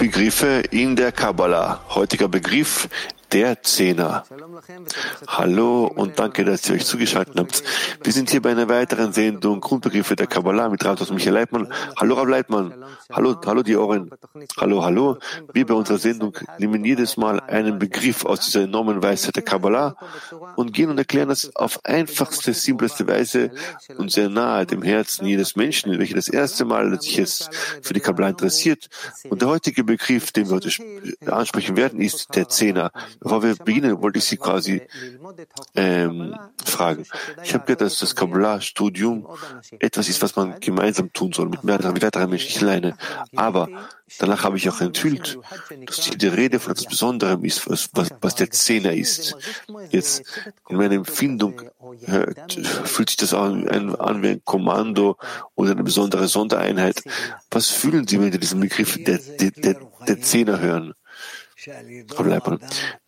[0.00, 1.82] Begriffe in der Kabbalah.
[1.94, 2.88] Heutiger Begriff
[3.32, 4.24] der Zehner.
[5.26, 7.62] Hallo und danke, dass ihr euch zugeschaltet habt.
[8.02, 11.72] Wir sind hier bei einer weiteren Sendung Grundbegriffe der Kabbalah mit Ratos Michael Leitmann.
[11.96, 12.74] Hallo Rav Leitmann.
[13.12, 14.10] Hallo, hallo die Ohren.
[14.58, 15.18] Hallo, hallo.
[15.52, 19.96] Wir bei unserer Sendung nehmen jedes Mal einen Begriff aus dieser enormen Weisheit der Kabbalah
[20.56, 23.50] und gehen und erklären das auf einfachste, simpleste Weise
[23.96, 27.50] und sehr nahe dem Herzen jedes Menschen, welcher das erste Mal sich jetzt
[27.82, 28.88] für die Kabbalah interessiert.
[29.28, 30.70] Und der heutige Begriff, den wir heute
[31.26, 32.92] ansprechen werden, ist der Zehner.
[33.20, 33.58] Bevor wir
[34.00, 34.82] wollte ich Sie quasi
[35.74, 36.34] ähm,
[36.64, 37.04] fragen.
[37.44, 39.26] Ich habe gehört, dass das Kabbalah-Studium
[39.78, 42.96] etwas ist, was man gemeinsam tun soll, mit mehreren, mit weiteren Menschen, nicht alleine.
[43.36, 43.68] Aber
[44.18, 45.38] danach habe ich auch enthüllt,
[45.86, 49.36] dass die Rede von etwas Besonderem ist, was, was, was der Zehner ist.
[49.90, 50.22] Jetzt
[50.68, 51.62] in meiner Empfindung
[52.06, 55.16] hört, fühlt sich das an, an, wie ein Kommando
[55.54, 57.02] oder eine besondere Sondereinheit.
[57.50, 60.94] Was fühlen Sie, wenn Sie diesen Begriff der, der, der, der Zehner hören?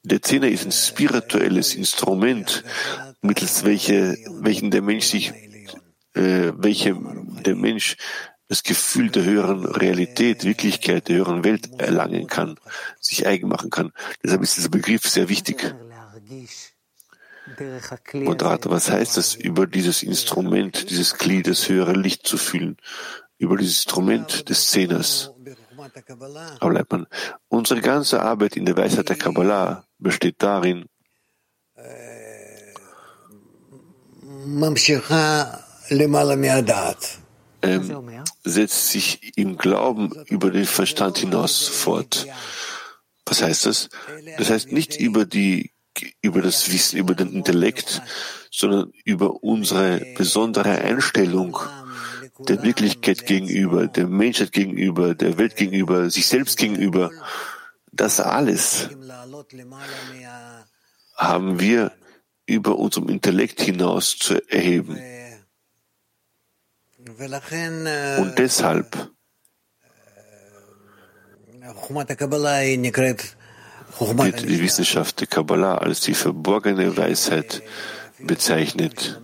[0.03, 2.65] Der Zehner ist ein spirituelles Instrument,
[3.23, 5.33] mittels welche, welchen der Mensch sich,
[6.15, 6.95] äh, welche
[7.45, 7.97] der Mensch
[8.49, 12.57] das Gefühl der höheren Realität, Wirklichkeit, der höheren Welt erlangen kann,
[13.01, 13.93] sich eigen machen kann.
[14.23, 15.75] Deshalb ist dieser Begriff sehr wichtig.
[18.13, 22.77] Moderator, was heißt das, über dieses Instrument, dieses Glied, das höhere Licht zu fühlen,
[23.39, 25.32] über dieses Instrument des Zehners?
[26.61, 27.07] Aber Leitmann,
[27.49, 30.87] unsere ganze Arbeit in der Weisheit der Kabbalah besteht darin,
[37.63, 42.27] ähm, setzt sich im Glauben über den Verstand hinaus fort.
[43.27, 43.89] Was heißt das?
[44.39, 45.73] Das heißt nicht über die,
[46.23, 48.03] über das Wissen, über den Intellekt,
[48.51, 51.59] sondern über unsere besondere Einstellung
[52.49, 57.11] der Wirklichkeit gegenüber, der Menschheit gegenüber, der Welt gegenüber, sich selbst gegenüber,
[57.93, 58.89] das alles
[61.17, 61.93] haben wir
[62.47, 64.99] über unserem Intellekt hinaus zu erheben.
[68.19, 69.11] Und deshalb
[73.99, 77.63] wird die Wissenschaft der Kabbalah als die verborgene Weisheit
[78.19, 79.21] bezeichnet,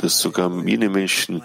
[0.00, 1.42] dass sogar jene Menschen,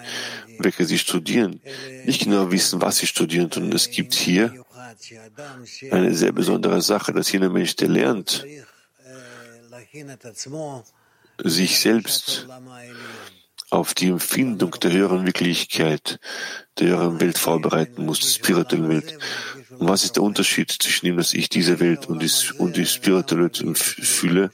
[0.60, 1.62] welche sie studieren,
[2.06, 4.66] nicht genau wissen, was sie studieren, sondern es gibt hier
[5.92, 8.46] eine sehr besondere Sache, dass jener Mensch, der lernt,
[11.44, 12.48] sich selbst
[13.70, 16.20] auf die Empfindung der höheren Wirklichkeit,
[16.78, 19.18] der höheren Welt vorbereiten muss, der spirituellen Welt.
[19.80, 22.86] Und was ist der Unterschied zwischen dem, dass ich diese Welt und die, und die
[22.86, 24.52] spirituelle Welt fühle?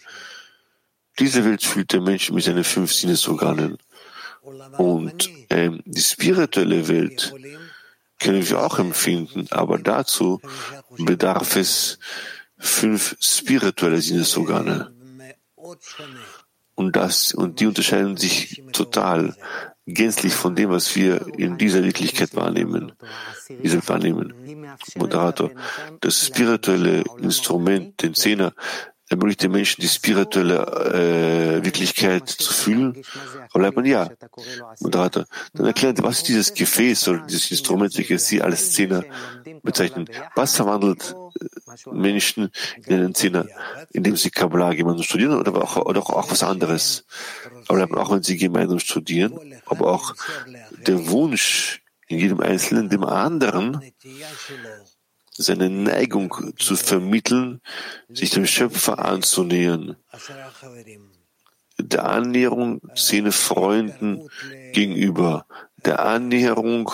[1.19, 3.77] Diese Welt fühlt der Mensch mit seinen fünf Sinnesorganen.
[4.77, 7.33] Und ähm, die spirituelle Welt
[8.19, 10.41] können wir auch empfinden, aber dazu
[10.97, 11.99] bedarf es
[12.57, 14.91] fünf spirituelle Sinnesorgane.
[16.75, 19.35] Und das, und die unterscheiden sich total,
[19.93, 22.91] gänzlich von dem, was wir in dieser Wirklichkeit wahrnehmen.
[23.49, 24.33] Diese wahrnehmen.
[24.95, 25.51] Moderator.
[26.01, 28.53] Das spirituelle Instrument, den Zehner,
[29.09, 33.01] ermöglicht den Menschen die spirituelle äh, Wirklichkeit zu fühlen?
[33.51, 34.09] Aber bleibt man ja.
[34.79, 39.03] Moderator, dann erklärt, was dieses Gefäß oder dieses Instrument, welches Sie als Zehner
[39.63, 40.09] bezeichnen?
[40.35, 42.51] Was verwandelt äh, Menschen
[42.85, 43.47] in einen Zehner,
[43.91, 47.05] indem sie Kabbalah gemeinsam studieren oder auch, oder auch, was anderes?
[47.67, 49.33] Aber auch wenn sie gemeinsam studieren,
[49.65, 50.13] aber auch
[50.85, 53.81] der Wunsch in jedem Einzelnen dem anderen
[55.39, 57.61] seine Neigung zu vermitteln,
[58.09, 59.95] sich dem Schöpfer anzunähern,
[61.77, 64.29] der Annäherung seine Freunden
[64.73, 65.45] gegenüber,
[65.85, 66.91] der Annäherung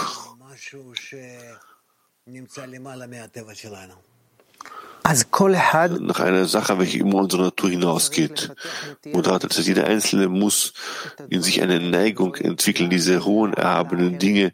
[5.99, 8.51] nach einer Sache, welche über unsere Natur hinausgeht.
[9.05, 10.73] Moderator, jeder Einzelne muss
[11.29, 14.53] in sich eine Neigung entwickeln, diese hohen, erhabenen Dinge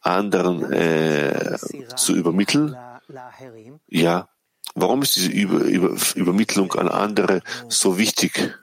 [0.00, 1.56] anderen äh,
[1.96, 2.76] zu übermitteln
[3.88, 4.28] ja,
[4.74, 8.54] warum ist diese Über Über Übermittlung an andere so wichtig?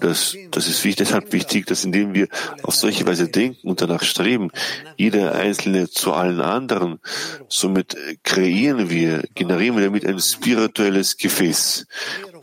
[0.00, 2.28] Das, das ist wichtig, deshalb wichtig, dass indem wir
[2.62, 4.50] auf solche Weise denken und danach streben,
[4.96, 7.00] jeder Einzelne zu allen anderen,
[7.48, 11.86] somit kreieren wir, generieren wir damit ein spirituelles Gefäß.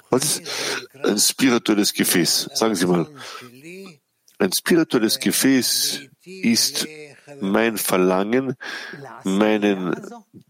[0.09, 0.41] Was ist
[1.03, 2.49] ein spirituelles Gefäß?
[2.53, 3.07] Sagen Sie mal.
[4.39, 6.87] Ein spirituelles Gefäß ist
[7.41, 8.55] mein Verlangen,
[9.23, 9.95] meinen,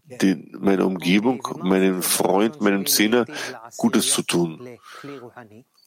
[0.04, 3.24] den, meiner Umgebung, meinem Freund, meinem Zehner
[3.76, 4.78] Gutes zu tun.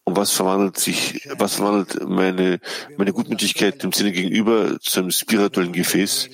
[0.03, 2.59] Und was verwandelt sich, was verwandelt meine,
[2.97, 6.29] meine Gutmütigkeit dem Zehner gegenüber zu einem spirituellen Gefäß?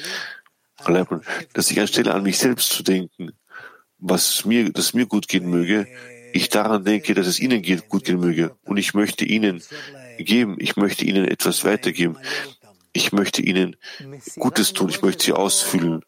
[1.54, 3.32] dass ich anstelle an mich selbst zu denken,
[3.98, 5.88] was mir, dass mir gut gehen möge,
[6.34, 8.56] ich daran denke, dass es ihnen gut gehen möge.
[8.64, 9.62] Und ich möchte ihnen
[10.18, 12.18] geben, ich möchte ihnen etwas weitergeben.
[12.98, 13.76] Ich möchte ihnen
[14.40, 16.02] Gutes tun, ich möchte sie ausfüllen.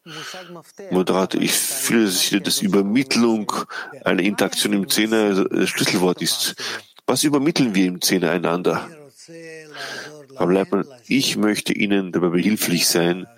[0.90, 3.52] Moderator, ich fühle, dass das Übermittlung
[4.04, 6.56] einer Interaktion im Zehner Schlüsselwort ist.
[7.06, 8.88] Was übermitteln wir im Zehner einander?
[10.34, 13.28] Aber Leibmann, ich möchte Ihnen dabei behilflich sein,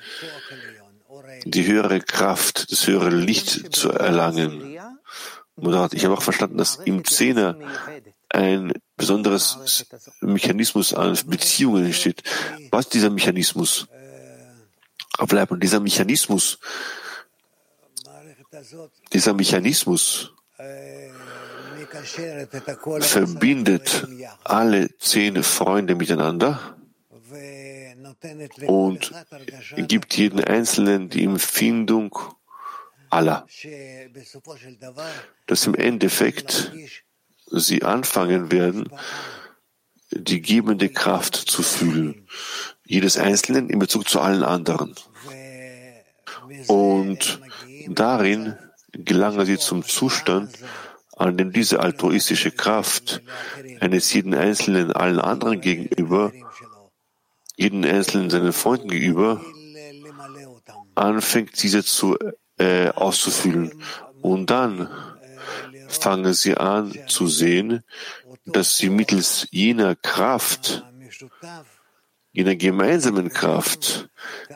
[1.44, 4.78] die höhere Kraft, das höhere Licht zu erlangen.
[5.56, 7.58] Moderator, ich habe auch verstanden, dass im Zehner
[8.30, 8.72] ein
[9.02, 9.84] besonderes
[10.20, 12.22] Mechanismus an Beziehungen entsteht.
[12.70, 13.88] Was dieser Mechanismus?
[15.18, 16.60] Aber dieser Mechanismus,
[19.12, 20.32] dieser Mechanismus
[23.00, 24.06] verbindet
[24.44, 26.76] alle zehn Freunde miteinander
[28.68, 29.12] und
[29.88, 32.16] gibt jeden Einzelnen die Empfindung
[33.10, 33.48] aller,
[35.48, 36.72] dass im Endeffekt
[37.46, 38.88] sie anfangen werden,
[40.10, 42.26] die gebende Kraft zu fühlen,
[42.84, 44.94] jedes Einzelnen in Bezug zu allen anderen.
[46.68, 47.40] Und
[47.88, 48.56] darin
[48.92, 50.50] gelangen sie zum Zustand,
[51.16, 53.22] an dem diese altruistische Kraft
[53.80, 56.32] eines jeden Einzelnen allen anderen gegenüber,
[57.56, 59.40] jeden Einzelnen seinen Freunden gegenüber,
[60.94, 62.18] anfängt, diese zu
[62.58, 63.72] äh, auszufüllen.
[64.20, 64.88] Und dann
[65.94, 67.82] fangen sie an zu sehen,
[68.44, 70.84] dass sie mittels jener Kraft,
[72.32, 74.08] jener gemeinsamen Kraft,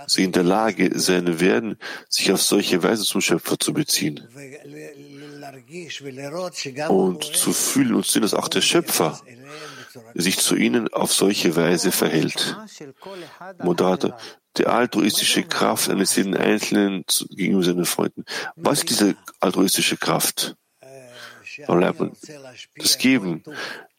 [0.06, 1.78] sie in der Lage sein werden,
[2.08, 4.26] sich auf solche Weise zum Schöpfer zu beziehen
[6.88, 9.20] und zu fühlen und sehen, dass auch der Schöpfer
[10.14, 12.56] sich zu ihnen auf solche Weise verhält.
[13.62, 14.18] Moderator,
[14.56, 18.24] die altruistische Kraft eines jeden Einzelnen gegenüber seinen Freunden.
[18.56, 20.56] Was ist diese altruistische Kraft?
[22.76, 23.42] Das Geben,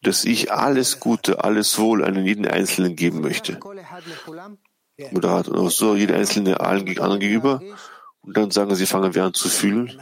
[0.01, 3.59] dass ich alles Gute, alles Wohl an jeden Einzelnen geben möchte.
[5.11, 7.61] Moderator, und auch so jeder Einzelne allen anderen gegenüber.
[8.21, 10.01] Und dann sagen sie, fangen wir an zu fühlen.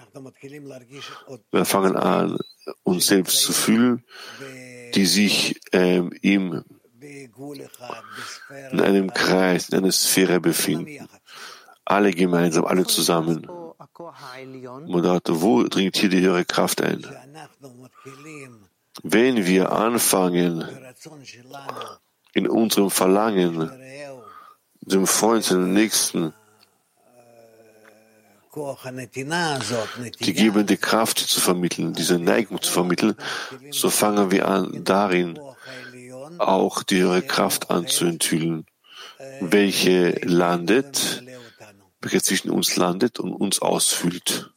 [1.52, 2.38] Wir fangen an,
[2.84, 4.04] uns selbst zu fühlen,
[4.96, 6.64] die sich ähm, ihm
[8.72, 11.08] in einem Kreis, in einer Sphäre befinden.
[11.84, 13.48] Alle gemeinsam, alle zusammen.
[13.98, 17.06] Moderator, wo dringt hier die höhere Kraft ein?
[19.04, 20.66] Wenn wir anfangen,
[22.34, 23.72] in unserem Verlangen,
[24.82, 26.34] dem Freund, dem Nächsten,
[30.20, 33.16] die gebende Kraft zu vermitteln, diese Neigung zu vermitteln,
[33.72, 35.40] so fangen wir an, darin
[36.38, 38.66] auch die höhere Kraft anzuenthüllen,
[39.40, 41.25] welche landet,
[42.06, 44.52] welche zwischen uns landet und uns ausfüllt.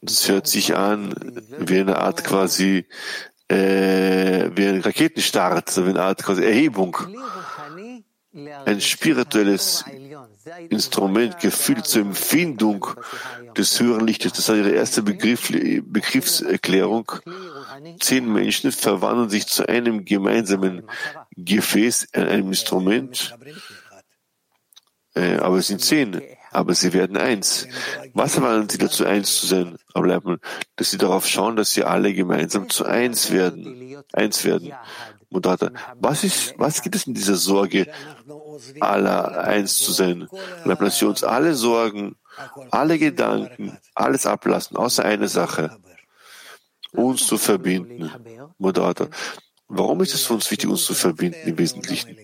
[0.00, 1.14] Das hört sich an
[1.58, 2.86] wie eine Art quasi,
[3.48, 6.96] äh, wie ein Raketenstart, wie eine Art quasi Erhebung.
[8.64, 9.84] Ein spirituelles
[10.70, 12.86] Instrument gefühlt zur Empfindung
[13.56, 14.32] des höheren Lichtes.
[14.32, 15.52] Das war ihre erste Begriff,
[15.84, 17.12] Begriffserklärung.
[18.00, 20.84] Zehn Menschen verwandeln sich zu einem gemeinsamen
[21.36, 23.36] Gefäß, einem Instrument.
[25.14, 27.66] Äh, aber es sind zehn, aber sie werden eins.
[28.14, 29.76] Was erwarten sie dazu, eins zu sein?
[29.94, 30.38] Aber
[30.76, 33.96] dass sie darauf schauen, dass sie alle gemeinsam zu eins werden.
[34.12, 34.72] Eins werden.
[35.30, 37.86] Moderator, was ist, was gibt es in dieser Sorge,
[38.80, 40.28] aller eins zu sein?
[40.64, 42.16] Dass wir uns alle Sorgen,
[42.70, 45.78] alle Gedanken, alles ablassen, außer eine Sache,
[46.92, 48.10] uns zu verbinden.
[48.58, 49.08] Moderator,
[49.68, 52.16] warum ist es für uns wichtig, uns zu verbinden im Wesentlichen?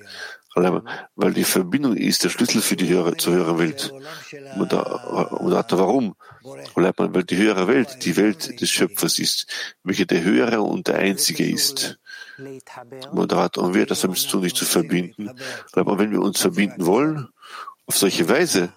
[1.17, 3.93] Weil die Verbindung ist der Schlüssel für die höhere, zur höheren Welt.
[4.57, 6.15] Moderator, warum?
[6.75, 9.47] Weil die höhere Welt die Welt des Schöpfers ist,
[9.83, 11.99] welche der höhere und der einzige ist.
[13.13, 15.31] Moderator, und wir das damit zu tun, nicht zu verbinden.
[15.73, 17.29] Aber wenn wir uns verbinden wollen,
[17.87, 18.73] auf solche Weise,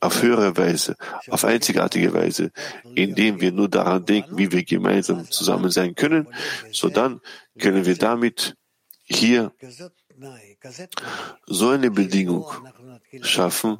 [0.00, 0.96] auf höhere Weise,
[1.28, 2.52] auf einzigartige Weise,
[2.94, 6.28] indem wir nur daran denken, wie wir gemeinsam zusammen sein können,
[6.70, 7.20] so dann
[7.58, 8.56] können wir damit
[9.02, 9.52] hier
[11.46, 12.46] so eine Bedingung
[13.22, 13.78] schaffen,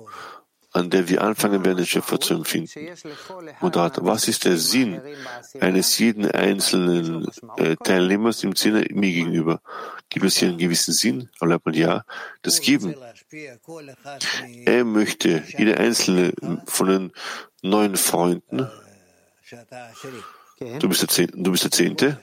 [0.72, 2.70] an der wir anfangen werden, den Schöpfer zu empfinden.
[3.60, 5.00] Moderator, was ist der Sinn
[5.60, 9.60] eines jeden einzelnen äh, Teilnehmers im Sinne mir gegenüber?
[10.08, 11.28] Gibt es hier einen gewissen Sinn?
[11.40, 12.04] Aber ja,
[12.42, 12.94] das Geben.
[14.64, 16.32] Er möchte, jeder einzelne
[16.66, 17.12] von den
[17.62, 18.68] neuen Freunden,
[20.78, 22.18] Du bist, der Zehnte, du bist der Zehnte.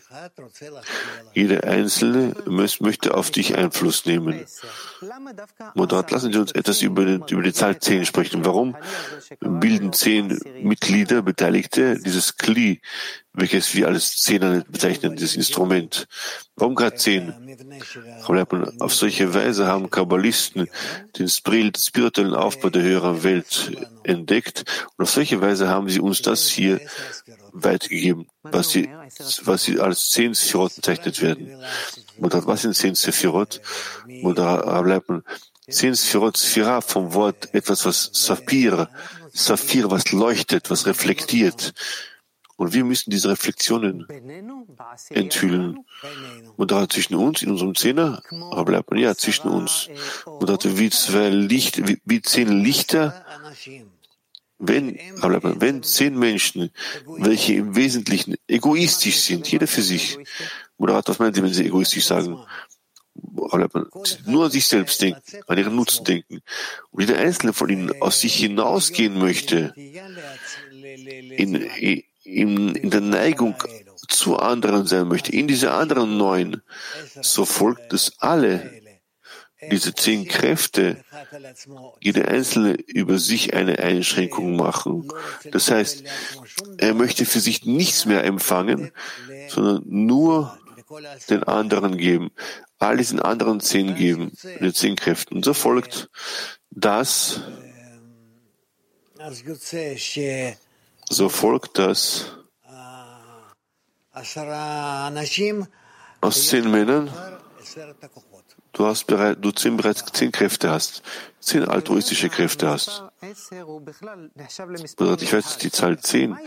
[1.33, 4.45] Jeder Einzelne möchte auf dich Einfluss nehmen.
[5.73, 8.45] Moderat, lassen Sie uns etwas über, über die Zahl zehn sprechen.
[8.45, 8.77] Warum
[9.39, 12.79] bilden zehn Mitglieder, Beteiligte, dieses Kli,
[13.33, 16.07] welches wir als Zehner bezeichnen, dieses Instrument?
[16.55, 17.33] Warum gerade zehn?
[18.79, 20.69] Auf solche Weise haben Kabbalisten
[21.17, 23.71] den spirituellen Aufbau der höheren Welt
[24.03, 24.63] entdeckt
[24.95, 26.79] und auf solche Weise haben sie uns das hier
[27.53, 28.89] weitergegeben, was sie,
[29.43, 31.59] was sie als zehn Sphirot bezeichnet werden.
[32.17, 33.61] was sind zehn Sephirot?
[34.23, 35.23] Oder bleibt man
[35.69, 38.89] zehn Sphirot, Sphira vom Wort etwas, was Saphir,
[39.33, 41.73] Saphir, was leuchtet, was reflektiert.
[42.57, 44.07] Und wir müssen diese Reflexionen
[45.11, 45.85] enthüllen.
[46.55, 48.23] Und da zwischen uns, in unserem Zehner,
[48.65, 49.89] bleibt man ja zwischen uns.
[50.25, 53.23] Und da wie zwei Licht, wie, wie zehn Lichter
[54.59, 56.71] wenn, wenn zehn Menschen,
[57.05, 60.17] welche im Wesentlichen egoistisch sind, jeder für sich,
[60.77, 62.39] oder was meinen Sie, wenn Sie egoistisch sagen?
[64.25, 66.41] Nur an sich selbst denken, an ihren Nutzen denken.
[66.91, 71.55] Und jeder Einzelne von ihnen aus sich hinausgehen möchte, in,
[72.23, 73.55] in, in der Neigung
[74.07, 76.61] zu anderen sein möchte, in diese anderen neun,
[77.21, 78.86] so folgt es alle
[79.71, 81.03] diese zehn Kräfte,
[81.99, 85.07] jede einzelne über sich eine Einschränkung machen.
[85.51, 86.03] Das heißt,
[86.77, 88.91] er möchte für sich nichts mehr empfangen,
[89.47, 90.57] sondern nur
[91.29, 92.31] den anderen geben,
[92.77, 95.35] all diesen anderen zehn geben, den zehn Kräften.
[95.35, 96.09] Und so folgt
[96.69, 97.41] das,
[101.09, 102.37] so folgt das
[106.21, 107.09] aus zehn Männern
[108.77, 111.01] du hast bereits, du zehn, bereits zehn Kräfte hast,
[111.39, 113.03] zehn altruistische Kräfte hast.
[113.21, 113.51] Ich
[115.33, 116.37] weiß, die Zahl zehn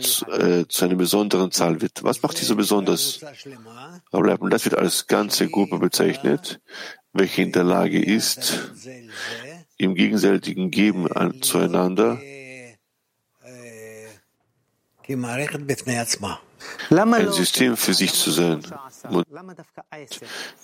[0.00, 2.02] zu, äh, zu einer besonderen Zahl wird.
[2.02, 3.20] Was macht die so besonders?
[4.10, 6.60] Aber das wird als ganze Gruppe bezeichnet,
[7.12, 8.72] welche in der Lage ist,
[9.78, 12.18] im gegenseitigen Geben an, zueinander
[16.90, 18.60] ein System für sich zu sein.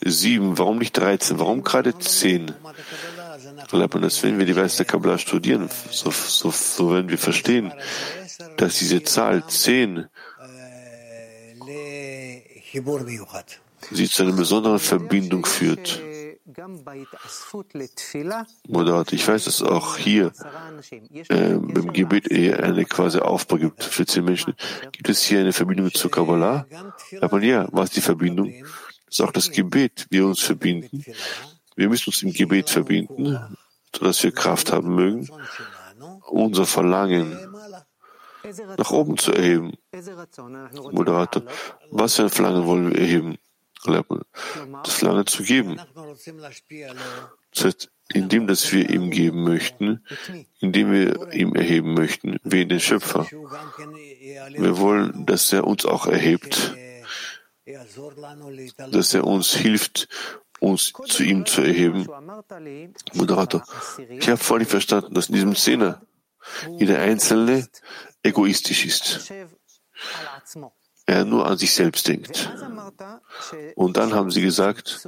[0.04, 1.38] Sieben, warum nicht 13?
[1.38, 2.52] Warum gerade zehn?
[3.70, 7.72] Das, wenn wir die Weisheit der Kabbalah studieren, so, so, so werden wir verstehen,
[8.56, 10.08] dass diese Zahl zehn
[13.90, 16.00] sie zu einer besonderen Verbindung führt.
[18.68, 20.32] Moderat, ich weiß, dass auch hier
[21.28, 24.54] äh, beim Gebet eher eine quasi Aufbau gibt für zehn Menschen.
[24.92, 26.66] Gibt es hier eine Verbindung zur Kabbalah?
[27.20, 28.52] Aber ja, was ist die Verbindung?
[29.06, 31.04] Das ist auch das Gebet, wir uns verbinden.
[31.76, 33.38] Wir müssen uns im Gebet verbinden,
[33.94, 35.28] sodass wir Kraft haben mögen,
[36.28, 37.36] unser Verlangen
[38.76, 39.72] nach oben zu erheben.
[40.90, 41.42] Moderator,
[41.90, 43.38] was für ein Verlangen wollen wir erheben?
[43.84, 45.80] Das lange zu geben.
[47.54, 50.04] Das heißt, indem dass wir ihm geben möchten,
[50.60, 53.26] indem wir ihm erheben möchten, wie den Schöpfer.
[53.30, 56.74] Wir wollen, dass er uns auch erhebt,
[58.90, 60.08] dass er uns hilft,
[60.60, 62.06] uns zu ihm zu erheben.
[63.14, 63.64] Moderator,
[64.10, 66.00] ich habe vorhin verstanden, dass in diesem Szene
[66.78, 67.68] jeder Einzelne
[68.22, 69.32] egoistisch ist
[71.12, 72.50] er nur an sich selbst denkt.
[73.74, 75.06] Und dann haben sie gesagt,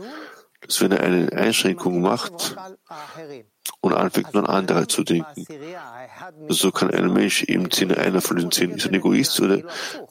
[0.61, 2.57] dass wenn er eine Einschränkung macht
[3.81, 5.45] und anfängt an andere zu denken,
[6.49, 9.63] so kann ein Mensch im Sinne einer von den zehn ist ein Egoist oder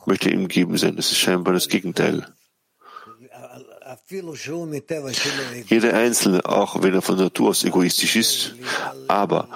[0.06, 0.96] möchte ihm geben sein.
[0.96, 2.28] Das ist scheinbar das Gegenteil.
[5.68, 8.56] Jeder Einzelne, auch wenn er von Natur aus egoistisch ist,
[9.08, 9.50] aber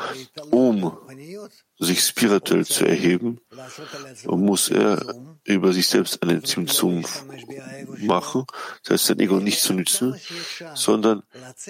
[0.52, 0.98] um
[1.80, 3.40] sich spirituell zu erheben,
[4.26, 5.00] muss er
[5.44, 7.06] über sich selbst einen Zimtzum
[8.00, 8.46] machen,
[8.84, 10.16] das heißt sein Ego nicht zu nützen,
[10.74, 11.24] sondern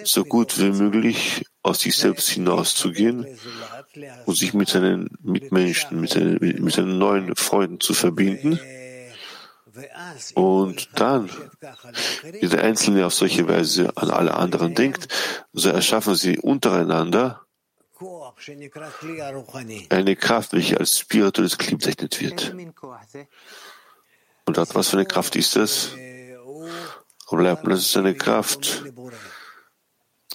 [0.04, 3.28] so gut wie möglich aus sich selbst hinauszugehen
[4.26, 8.60] und sich mit seinen Mitmenschen, mit seinen, mit seinen neuen Freunden zu verbinden.
[10.34, 11.30] Und dann,
[12.40, 15.08] wie der Einzelne auf solche Weise an alle anderen denkt,
[15.54, 17.42] so erschaffen sie untereinander
[19.90, 22.56] eine Kraft, welche als spirituelles Kli bezeichnet wird.
[24.46, 25.92] Und was für eine Kraft ist das?
[27.30, 28.84] Das ist eine Kraft,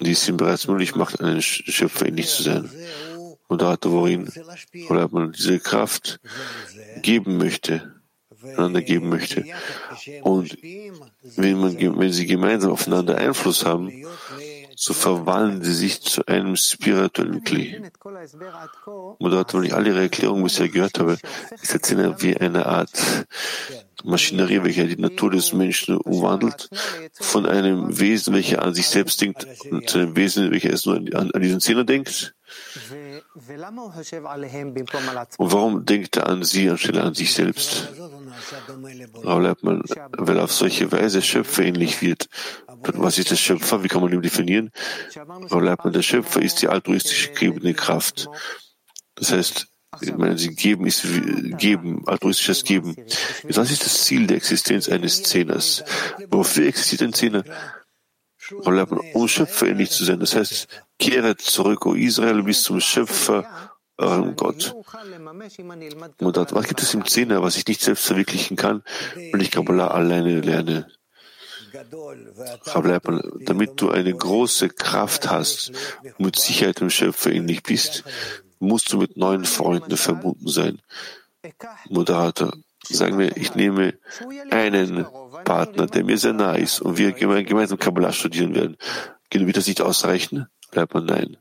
[0.00, 2.70] die es ihm bereits möglich macht, einen Schöpfer ähnlich zu sein.
[3.46, 4.30] Und da worin
[5.10, 6.20] man diese Kraft
[7.02, 7.91] geben möchte,
[8.44, 9.44] einander geben möchte.
[10.22, 10.56] Und
[11.36, 13.90] wenn, man, wenn sie gemeinsam aufeinander Einfluss haben,
[14.76, 17.82] so verwandeln sie sich zu einem spirituellen Kli.
[19.18, 21.18] Moderator, wenn ich alle ihre Erklärungen bisher gehört habe,
[21.60, 22.90] ist der Zehner wie eine Art
[24.04, 26.68] Maschinerie, welche die Natur des Menschen umwandelt,
[27.20, 29.46] von einem Wesen, welcher an sich selbst denkt,
[29.86, 32.34] zu einem Wesen, welcher es nur an, an diesen Zehner denkt.
[35.38, 37.88] Und warum denkt er an sie anstelle an sich selbst?
[39.24, 39.82] Aber man,
[40.18, 42.28] weil er auf solche Weise schöpferähnlich wird.
[42.94, 43.82] Was ist der Schöpfer?
[43.84, 44.70] Wie kann man ihn definieren?
[45.50, 48.28] Aber man, der Schöpfer ist die altruistische gebende Kraft.
[49.14, 49.68] Das heißt,
[50.02, 51.06] ich meine, sie geben ist
[51.58, 52.96] geben, altruistisches Geben.
[53.48, 55.84] Das ist das Ziel der Existenz eines Zehners.
[56.28, 57.44] Wofür existiert ein Zehner?
[59.14, 60.20] um schöpferähnlich zu sein.
[60.20, 60.66] Das heißt,
[60.98, 63.46] kehre zurück, O Israel, bis zum Schöpfer,
[63.98, 64.74] eurem Gott.
[66.18, 68.82] Und was gibt es im Zehner, was ich nicht selbst verwirklichen kann,
[69.14, 70.88] wenn ich Kabbalah alleine lerne?
[73.46, 75.72] damit du eine große Kraft hast
[76.18, 78.04] und mit Sicherheit dem Schöpfer ähnlich bist,
[78.62, 80.80] musst du mit neuen Freunden verbunden sein.
[81.88, 82.52] Moderator,
[82.88, 83.94] sagen wir, ich nehme
[84.50, 85.06] einen
[85.44, 88.76] Partner, der mir sehr nah ist und wir gemeinsam Kabbalah studieren werden.
[89.30, 90.46] Wird das nicht ausreichen?
[90.70, 91.36] Bleibt man nein.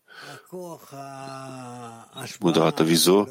[2.39, 3.27] Moderator, wieso?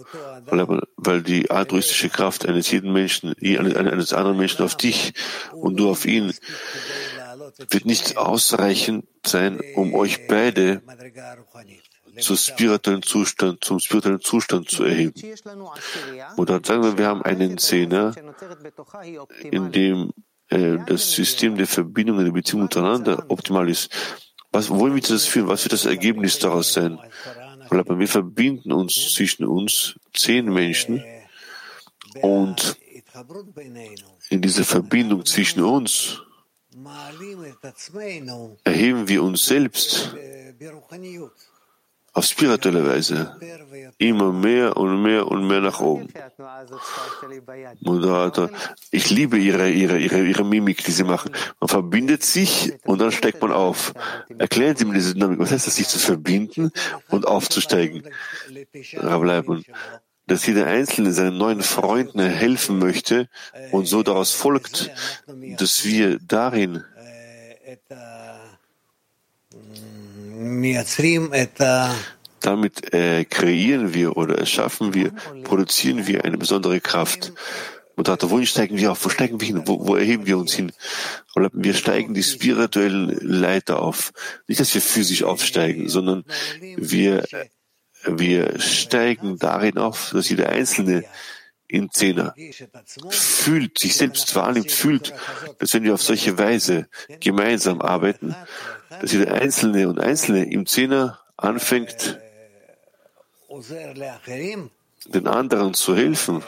[0.97, 5.13] Weil die altruistische Kraft eines jeden Menschen, eines anderen Menschen auf dich
[5.53, 6.33] und du auf ihn,
[7.69, 10.83] wird nicht ausreichend sein, um euch beide
[12.21, 15.15] zum spirituellen Zustand, zum spirituellen Zustand zu erheben.
[16.37, 18.15] Oder sagen wir, wir haben einen Zehner,
[19.51, 20.13] in dem
[20.49, 23.91] äh, das System der Verbindung der Beziehung untereinander optimal ist.
[24.53, 25.49] Was, wohin wird das führen?
[25.49, 26.99] Was wird das Ergebnis daraus sein?
[27.71, 31.05] Wir verbinden uns zwischen uns, zehn Menschen,
[32.23, 32.77] und
[34.29, 36.23] in dieser Verbindung zwischen uns
[38.65, 40.15] erheben wir uns selbst
[42.13, 43.37] auf spirituelle Weise
[43.99, 46.09] immer mehr und mehr und mehr nach oben.
[47.81, 48.51] Moderator,
[48.91, 51.33] ich liebe ihre, ihre, ihre, ihre Mimik, die sie machen.
[51.61, 53.93] Man verbindet sich und dann steigt man auf.
[54.39, 55.39] Erklären Sie mir diese Dynamik.
[55.39, 56.73] Was heißt das, sich zu verbinden
[57.11, 58.05] und aufzusteigen?
[59.21, 59.65] Bleiben.
[60.27, 63.29] Dass jeder Einzelne seinen neuen Freunden helfen möchte
[63.73, 64.91] und so daraus folgt,
[65.59, 66.85] dass wir darin
[72.41, 75.13] damit äh, kreieren wir oder erschaffen wir,
[75.45, 77.33] produzieren wir eine besondere Kraft.
[77.97, 79.05] Und da, wohin steigen wir auf?
[79.05, 79.63] Wo steigen wir hin?
[79.67, 80.73] Wo, wo erheben wir uns hin?
[81.53, 84.13] Wir steigen die spirituellen Leiter auf.
[84.49, 86.25] Nicht, dass wir physisch aufsteigen, sondern
[86.77, 87.27] wir,
[88.07, 91.05] wir steigen darin auf, dass jeder Einzelne
[91.71, 92.35] in Zehner
[93.11, 95.15] fühlt, sich selbst wahrnimmt, fühlt,
[95.59, 96.89] dass wenn wir auf solche Weise
[97.21, 98.35] gemeinsam arbeiten,
[99.01, 102.19] dass jeder Einzelne und Einzelne im Zehner anfängt,
[105.07, 106.43] den anderen zu helfen,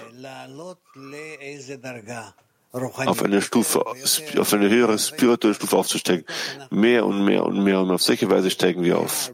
[2.73, 6.25] auf eine Stufe, auf eine höhere spirituelle Stufe aufzusteigen.
[6.71, 9.33] Mehr und mehr und mehr und auf solche Weise steigen wir auf.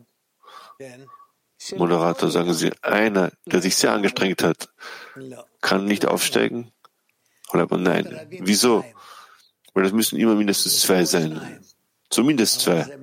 [1.76, 4.68] Moderator, sagen Sie, einer, der sich sehr angestrengt hat,
[5.60, 6.72] kann nicht aufsteigen?
[7.52, 8.26] Oder aber nein.
[8.30, 8.84] Wieso?
[9.74, 11.64] Weil das müssen immer mindestens zwei sein.
[12.10, 12.98] Zumindest zwei.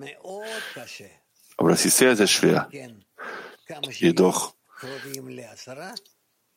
[1.57, 2.69] Aber das ist sehr, sehr schwer.
[3.91, 4.53] Jedoch,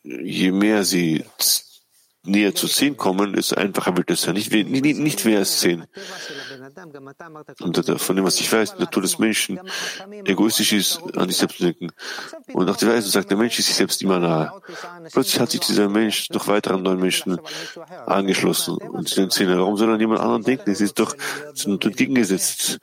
[0.02, 1.24] je mehr sie
[2.29, 4.33] näher zu zehn kommen, desto einfacher wird es ja.
[4.33, 5.85] Nicht, nicht, nicht mehr zehn.
[7.61, 9.61] Und von dem, was ich weiß, die Natur des Menschen
[10.25, 11.91] egoistisch ist, an sich selbst zu denken.
[12.53, 14.53] Und nach der Weise sagt, der Mensch ist sich selbst immer nahe.
[15.12, 17.38] Plötzlich hat sich dieser Mensch durch weiteren neuen Menschen
[18.07, 19.59] angeschlossen und den Zehner.
[19.59, 20.71] Warum soll er an jemand anderen denken?
[20.71, 21.14] Es ist doch
[21.64, 22.79] entgegengesetzt.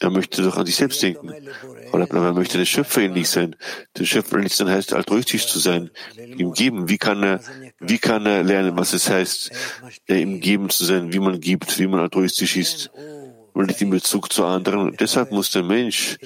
[0.00, 1.32] Er möchte doch an sich selbst denken.
[1.92, 3.54] Aber er möchte der Schöpfer ähnlich sein.
[3.96, 6.88] Der Schöpfer ähnlich sein heißt, altruistisch zu sein, ihm geben.
[6.88, 7.40] Wie kann er,
[7.78, 9.50] wie kann er lernen, was es heißt,
[10.08, 12.90] ihm geben zu sein, wie man gibt, wie man altruistisch ist?
[13.52, 14.80] Und nicht in Bezug zu anderen.
[14.80, 16.16] Und deshalb muss der Mensch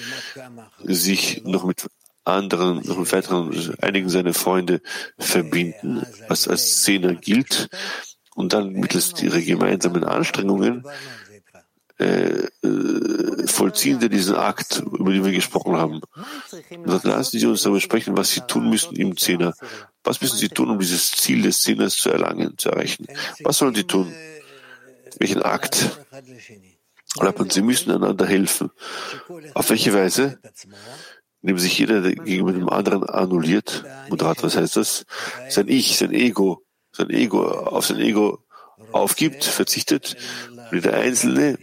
[0.84, 1.86] sich noch mit
[2.24, 4.80] anderen, noch mit weiteren, einigen seiner Freunde
[5.18, 7.68] verbinden, was als Szene gilt.
[8.34, 10.84] Und dann mittels ihrer gemeinsamen Anstrengungen
[11.98, 16.02] äh, äh, vollziehen sie diesen Akt, über den wir gesprochen haben.
[16.70, 19.54] Und dann lassen Sie uns darüber sprechen, was Sie tun müssen im Zehner.
[20.04, 23.06] Was müssen Sie tun, um dieses Ziel des Zehners zu erlangen, zu erreichen?
[23.42, 24.12] Was sollen Sie tun?
[25.18, 26.04] Welchen Akt?
[27.18, 28.70] Und Sie müssen einander helfen.
[29.54, 30.38] Auf welche Weise?
[31.40, 33.84] Indem sich jeder gegenüber dem anderen annulliert.
[34.10, 35.06] Moderator, was heißt das?
[35.48, 38.44] Sein Ich, sein Ego, sein Ego, auf sein Ego
[38.92, 40.16] aufgibt, verzichtet.
[40.70, 41.58] Und der Einzelne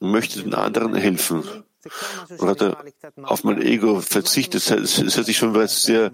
[0.00, 1.44] möchte den anderen helfen.
[2.38, 2.76] Oder
[3.22, 4.68] auf mein Ego verzichtet.
[4.68, 6.12] Das hört sich schon bereits sehr,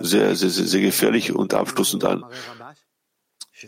[0.00, 2.24] sehr, sehr, sehr, sehr gefährlich und abschließend an.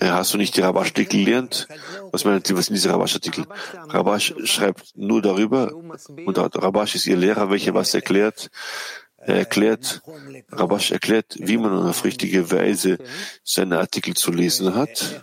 [0.01, 1.68] Äh, hast du nicht die Rabash-Artikel gelernt?
[2.12, 3.44] Was meint ihr, was in dieser Rabash-Artikel?
[3.88, 8.51] Rabash schreibt nur darüber, und Rabash ist ihr Lehrer, welcher was erklärt.
[9.18, 10.03] Er erklärt,
[10.51, 12.98] Rabash erklärt, wie man auf richtige Weise
[13.44, 15.22] seine Artikel zu lesen hat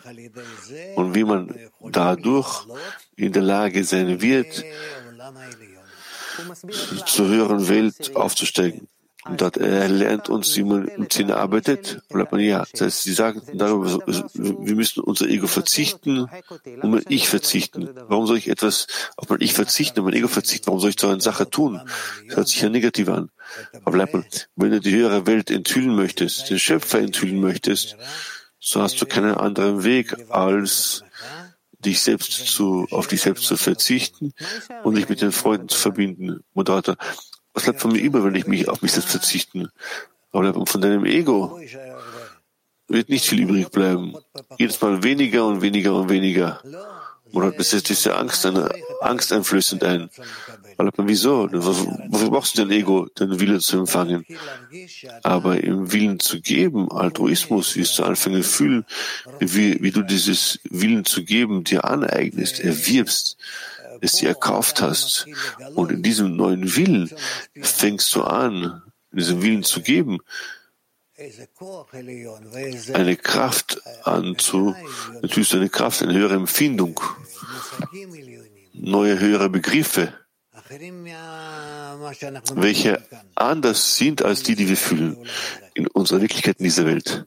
[0.96, 2.66] und wie man dadurch
[3.26, 4.64] in der Lage sein wird,
[7.06, 8.88] zur höheren Welt aufzusteigen.
[9.26, 12.02] Und dort, er lernt uns, wie man im Sinne arbeitet.
[12.38, 16.30] Ja, das heißt, sie sagen darüber, wir müssen unser Ego verzichten
[16.82, 17.90] und mein Ich verzichten.
[18.08, 20.68] Warum soll ich etwas auf mein Ich verzichten und mein Ego verzichten?
[20.68, 21.82] Warum soll ich so eine Sache tun?
[22.28, 23.30] Das hört sich ja negativ an.
[23.84, 27.98] Aber bleibt man, wenn du die höhere Welt enthüllen möchtest, den Schöpfer enthüllen möchtest,
[28.60, 31.04] so hast du keinen anderen Weg als
[31.80, 34.34] dich selbst zu, auf dich selbst zu verzichten
[34.84, 36.44] und dich mit den Freunden zu verbinden.
[36.54, 36.96] Moderator,
[37.54, 39.70] was bleibt von mir über, wenn ich mich auf mich selbst verzichten?
[40.32, 41.60] Aber von deinem Ego
[42.88, 44.16] wird nicht viel übrig bleiben.
[44.58, 46.62] Jedes Mal weniger und weniger und weniger.
[47.34, 48.70] Oder ist diese Angst, eine
[49.02, 50.10] Angst einflößend ein.
[50.78, 51.50] Aber wieso?
[51.52, 54.26] Wofür brauchst du dein Ego, deinen Willen zu empfangen?
[55.24, 58.86] Aber im Willen zu geben, Altruismus, wirst du anfangen fühlen,
[59.40, 63.38] wie, wie du dieses Willen zu geben dir aneignest, erwirbst,
[64.02, 65.28] es dir erkauft hast.
[65.76, 67.12] Und in diesem neuen Willen
[67.62, 70.20] fängst du an, diesen Willen zu geben,
[72.94, 74.76] eine Kraft anzu,
[75.22, 77.00] natürlich eine Kraft, eine höhere Empfindung,
[78.74, 80.14] neue höhere Begriffe,
[82.56, 83.04] welche
[83.36, 85.18] anders sind als die, die wir fühlen
[85.74, 87.26] in unserer Wirklichkeit in dieser Welt.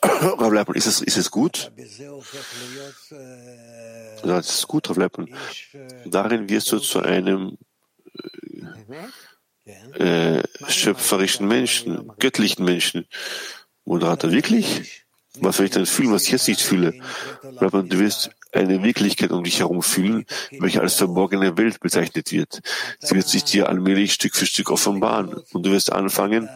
[0.02, 1.72] Rav ist es, ist es gut?
[4.22, 5.10] Ja, das ist gut, Rav
[6.06, 7.58] Darin wirst du zu einem
[9.98, 13.06] äh, schöpferischen Menschen, göttlichen Menschen.
[13.84, 15.04] Moderator, wirklich?
[15.40, 16.94] Was soll ich denn fühlen, was ich jetzt nicht fühle?
[17.60, 20.24] Du wirst eine Wirklichkeit um dich herum fühlen,
[20.58, 22.60] welche als verborgene Welt bezeichnet wird.
[22.98, 26.48] Sie wird sich dir allmählich Stück für Stück offenbaren und du wirst anfangen,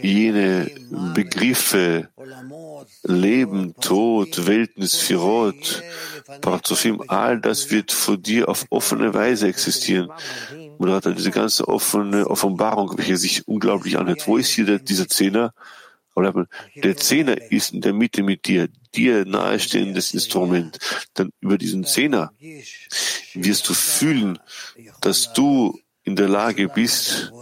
[0.00, 0.70] jene
[1.14, 2.08] Begriffe
[3.02, 5.82] Leben, Tod, Welten, Sphirot,
[6.40, 10.10] Parzufim, all das wird vor dir auf offene Weise existieren.
[10.78, 14.26] Moderator, diese ganze offene Offenbarung, welche sich unglaublich anhört.
[14.26, 15.52] Wo ist hier der, dieser Zehner?
[16.74, 20.78] Der Zehner ist in der Mitte mit dir, dir nahestehendes Instrument.
[21.14, 22.32] Dann über diesen Zehner
[23.34, 24.38] wirst du fühlen,
[25.00, 27.32] dass du in der Lage bist,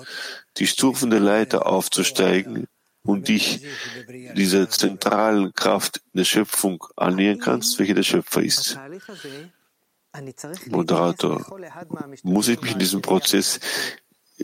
[0.58, 2.66] die Stufen der Leiter aufzusteigen
[3.02, 3.64] und dich
[4.08, 8.78] dieser zentralen Kraft der Schöpfung annähern kannst, welche der Schöpfer ist.
[10.66, 11.44] Moderator,
[12.22, 13.60] muss ich mich in diesem Prozess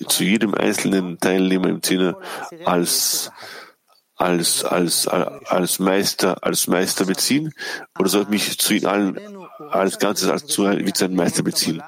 [0.08, 2.16] zu jedem einzelnen Teilnehmer im Sinne
[2.64, 3.30] als
[4.22, 7.52] als, als, als Meister, als Meister beziehen?
[7.98, 9.18] Oder soll ich mich zu ihnen allen
[9.70, 11.82] als Ganzes als zu, wie zu einem Meister beziehen?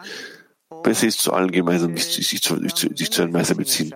[0.83, 3.95] Besser ist zu allen gemeinsam sich, sich, zu, sich zu einem Meister beziehen.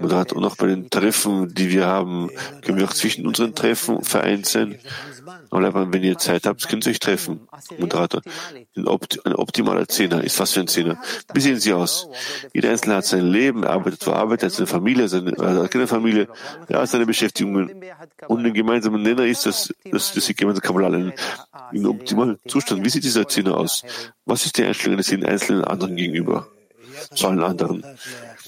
[0.00, 0.32] Moderat.
[0.32, 2.30] Und auch bei den Treffen, die wir haben,
[2.62, 4.78] können wir auch zwischen unseren Treffen vereint sein.
[5.50, 7.48] Aber wenn ihr Zeit habt, könnt ihr euch treffen.
[7.78, 8.22] Moderator.
[8.76, 11.00] Ein, Opt ein optimaler Zehner ist was für ein Zehner.
[11.32, 12.08] Wie sehen sie aus?
[12.52, 15.34] Jeder Einzelne hat sein Leben, arbeitet für Arbeit, hat seine Familie, seine,
[15.86, 16.28] Familie,
[16.68, 17.82] er hat seine Beschäftigungen.
[18.26, 21.12] Und ein gemeinsamer Nenner ist, dass, dass, dass sie gemeinsam Kabbalah.
[21.72, 22.84] In optimalen Zustand.
[22.84, 23.84] Wie sieht dieser Zehner aus?
[24.24, 26.48] Was ist die Einstellung des einzelnen anderen gegenüber?
[27.14, 27.84] Zu allen anderen.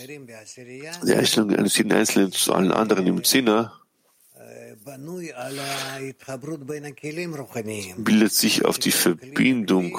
[0.07, 3.81] Die Einstellung eines jeden Einzelnen zu allen anderen im Zehner
[7.97, 9.99] bildet sich auf die Verbindung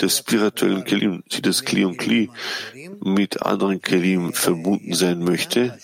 [0.00, 2.30] des spirituellen Kelim, die das Kli und Kli
[3.00, 5.78] mit anderen Kelim verbunden sein möchte,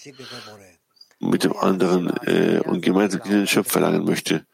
[1.20, 4.46] mit dem anderen äh, und gemeinsam den Schöpfer verlangen möchte.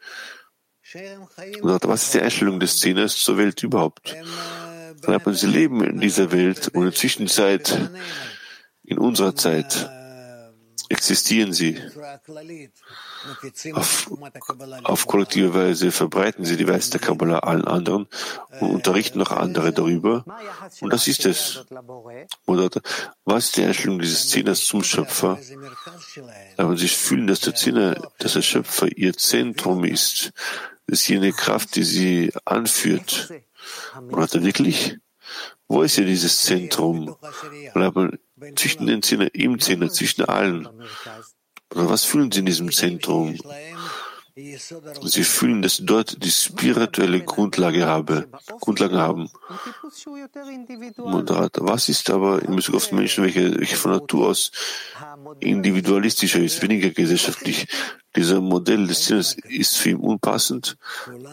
[1.61, 4.15] Und was ist die Einstellung des Zehners zur Welt überhaupt?
[5.01, 7.89] Dann sie leben in dieser Welt und in der Zwischenzeit
[8.89, 9.89] in unserer Zeit
[10.89, 11.79] existieren sie.
[13.73, 14.11] Auf,
[14.83, 18.07] auf kollektive Weise verbreiten sie die Weise der Kabbalah allen anderen
[18.59, 20.25] und unterrichten noch andere darüber.
[20.81, 21.63] Und das ist es.
[22.47, 22.69] Oder
[23.25, 25.37] was ist die Einstellung dieses Zehners zum Schöpfer?
[26.57, 30.31] Aber sie fühlen, dass der Zehner, dass der Schöpfer ihr Zentrum ist.
[30.87, 33.31] Das ist jene Kraft, die sie anführt.
[34.11, 34.97] Oder wirklich?
[35.67, 37.15] Wo ist hier dieses Zentrum?
[38.55, 40.67] Zwischen den Zähnen, im Zähne, zwischen allen.
[41.73, 43.37] Oder was fühlen Sie in diesem Zentrum?
[45.03, 48.29] Sie fühlen, dass sie dort die spirituelle Grundlage habe,
[48.61, 49.29] Grundlagen haben.
[50.97, 54.51] Moderator, was ist aber in Bezug auf den Menschen, welcher, welcher von Natur aus
[55.41, 57.67] individualistischer ist, weniger gesellschaftlich?
[58.15, 60.77] Dieser Modell des Sinnes ist für ihn unpassend.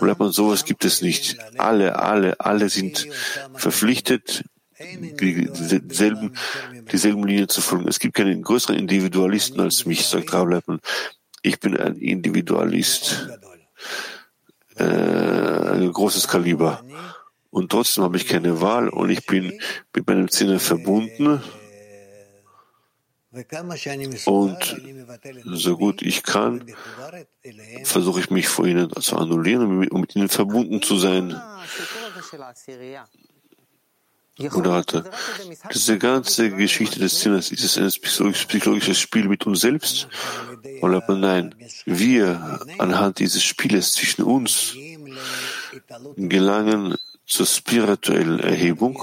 [0.01, 1.39] Bleibt man sowas gibt es nicht.
[1.59, 3.07] Alle, alle, alle sind
[3.55, 4.45] verpflichtet,
[4.79, 6.37] dieselben,
[6.93, 7.89] dieselben Linien zu folgen.
[7.89, 10.81] Es gibt keinen größeren Individualisten als mich, sagt Rav Leitman.
[11.43, 13.29] Ich bin ein Individualist,
[14.77, 16.85] äh, ein großes Kaliber.
[17.51, 19.59] Und trotzdem habe ich keine Wahl und ich bin
[19.95, 21.43] mit meinem Sinne verbunden.
[24.25, 24.77] Und
[25.45, 26.65] so gut ich kann,
[27.85, 31.41] versuche ich mich vor ihnen zu annullieren, um mit ihnen verbunden zu sein.
[34.39, 35.05] Moderator,
[35.73, 37.79] diese ganze Geschichte des Sinners, ist es
[38.21, 40.09] ein psychologisches Spiel mit uns selbst?
[40.83, 41.55] Oder nein,
[41.87, 44.75] wir anhand dieses Spieles zwischen uns
[46.17, 46.97] gelangen
[47.27, 49.03] zur spirituellen Erhebung.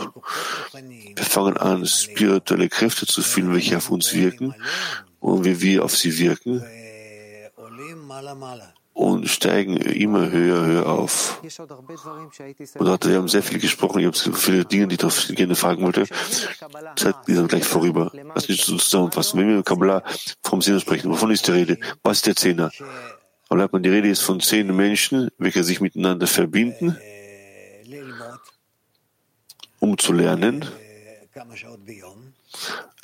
[1.16, 4.54] Wir fangen an, spirituelle Kräfte zu fühlen, welche auf uns wirken
[5.20, 6.64] und wie wir auf sie wirken
[8.94, 11.42] und steigen immer höher, höher auf.
[11.42, 16.06] Und wir haben sehr viel gesprochen, ich habe viele Dinge, die ich gerne fragen wollte.
[16.96, 18.12] Zeit ist dann gleich vorüber.
[18.36, 19.40] Lass mich zusammenfassen.
[19.40, 20.04] Wenn wir mit Kabbalah
[20.44, 21.78] vom Sinn sprechen, wovon ist die Rede?
[22.04, 22.72] Was ist der Zehner?
[23.50, 26.98] Die Rede ist von zehn Menschen, welche sich miteinander verbinden,
[29.80, 30.66] um zu lernen,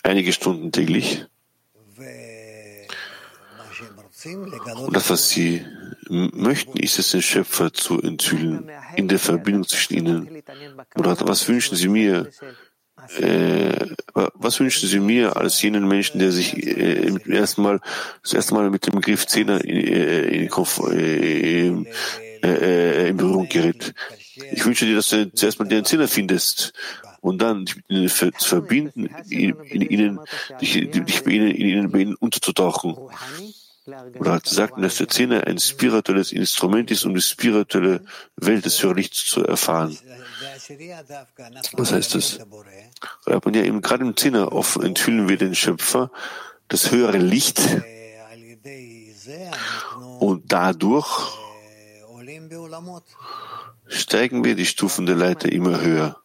[0.01, 1.25] einige Stunden täglich.
[4.85, 5.65] Und das, was sie
[6.09, 10.43] möchten, ist es, den Schöpfer zu enthüllen, in der Verbindung zwischen ihnen.
[10.95, 12.29] Oder was wünschen Sie mir?
[13.17, 17.79] Äh, was wünschen Sie mir als jenen Menschen, der sich äh, ersten Mal,
[18.23, 21.87] das erste Mal mit dem Begriff Zehner in, äh, in, in,
[22.43, 23.93] äh, in Berührung gerät?
[24.51, 26.73] Ich wünsche dir, dass du zuerst mal den Zehner findest
[27.21, 30.19] und dann dich mit ihnen zu verbinden, in, in ihnen,
[30.61, 32.95] dich, dich bei ihnen, in ihnen, bei ihnen unterzutauchen.
[34.25, 38.01] Hat gesagt, dass der Zehner ein spirituelles Instrument ist, um die spirituelle
[38.35, 39.97] Welt des Hörlichts zu erfahren.
[41.73, 42.39] Was heißt das?
[43.27, 46.11] Ja, eben gerade im Zehner offen enthüllen wir den Schöpfer,
[46.67, 47.61] das höhere Licht,
[50.19, 51.37] und dadurch
[53.89, 56.17] steigen wir die Stufen der Leiter immer höher.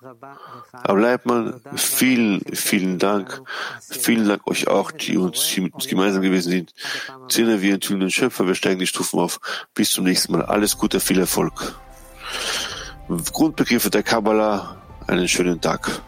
[0.73, 3.43] Aber Leibmann, vielen, vielen Dank.
[3.81, 6.75] Vielen Dank euch auch, die uns hier mit uns gemeinsam gewesen sind.
[7.29, 9.41] Zehner, wir enthüllen den Schöpfer, wir steigen die Stufen auf.
[9.75, 10.43] Bis zum nächsten Mal.
[10.43, 11.75] Alles Gute, viel Erfolg.
[13.33, 14.77] Grundbegriffe der Kabbalah.
[15.07, 16.03] Einen schönen Tag.